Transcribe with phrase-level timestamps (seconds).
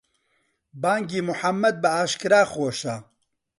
[0.81, 2.95] بانگی موحەممەد بەئاشکرا خۆشە.